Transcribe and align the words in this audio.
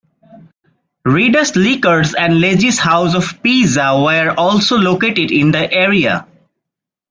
Reda's 1.05 1.55
Liquors 1.55 2.15
and 2.15 2.41
Lizzi's 2.41 2.79
House 2.79 3.13
of 3.13 3.43
Pizza 3.43 4.01
were 4.03 4.33
also 4.35 4.75
located 4.75 5.29
in 5.29 5.51
the 5.51 5.71
area. 5.71 6.25